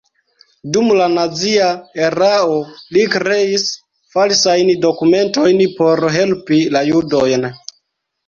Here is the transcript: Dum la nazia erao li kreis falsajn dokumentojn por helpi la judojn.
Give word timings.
Dum 0.75 0.87
la 0.99 1.07
nazia 1.15 1.65
erao 2.05 2.55
li 2.97 3.03
kreis 3.17 3.67
falsajn 4.15 4.71
dokumentojn 4.87 5.63
por 5.77 6.03
helpi 6.19 6.61
la 6.77 6.81
judojn. 6.89 7.47